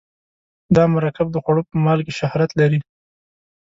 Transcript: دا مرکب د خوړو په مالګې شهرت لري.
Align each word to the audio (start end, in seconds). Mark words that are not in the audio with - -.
دا 0.75 0.83
مرکب 0.95 1.27
د 1.31 1.37
خوړو 1.43 1.63
په 1.69 1.75
مالګې 1.85 2.13
شهرت 2.19 2.51
لري. 2.59 2.79